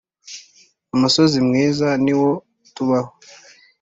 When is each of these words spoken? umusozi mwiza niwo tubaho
umusozi 0.95 1.37
mwiza 1.47 1.87
niwo 2.03 2.29
tubaho 2.75 3.11